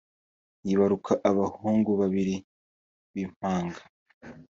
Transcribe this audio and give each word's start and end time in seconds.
yibaruka 0.67 1.11
abahungu 1.29 1.91
babiri 2.01 2.35
b’impanga 3.13 3.81